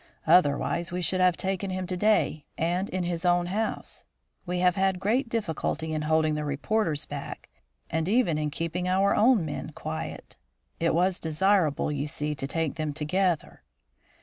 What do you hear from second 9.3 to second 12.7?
men quiet. It was desirable, you see, to